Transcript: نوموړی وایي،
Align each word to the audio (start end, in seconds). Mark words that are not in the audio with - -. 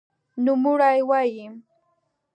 نوموړی 0.43 0.99
وایي، 1.09 1.45